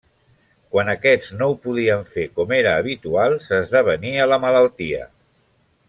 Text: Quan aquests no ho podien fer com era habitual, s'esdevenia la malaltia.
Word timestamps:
Quan 0.75 0.87
aquests 0.93 1.29
no 1.41 1.49
ho 1.51 1.57
podien 1.67 2.01
fer 2.15 2.23
com 2.39 2.55
era 2.61 2.73
habitual, 2.81 3.37
s'esdevenia 3.51 4.29
la 4.35 4.41
malaltia. 4.49 5.07